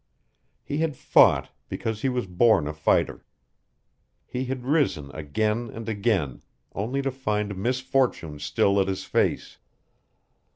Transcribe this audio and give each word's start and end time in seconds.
He 0.63 0.79
had 0.79 0.97
fought, 0.97 1.51
because 1.69 2.01
he 2.01 2.09
was 2.09 2.25
born 2.25 2.65
a 2.67 2.73
fighter. 2.73 3.23
He 4.25 4.45
had 4.45 4.65
risen 4.65 5.11
again 5.11 5.69
and 5.71 5.87
again, 5.87 6.41
only 6.73 7.03
to 7.03 7.11
find 7.11 7.55
misfortune 7.55 8.39
still 8.39 8.81
at 8.81 8.87
his 8.87 9.03
face. 9.03 9.59